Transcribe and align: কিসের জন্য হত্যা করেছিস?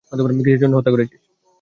কিসের 0.37 0.61
জন্য 0.61 0.73
হত্যা 0.77 0.93
করেছিস? 0.93 1.21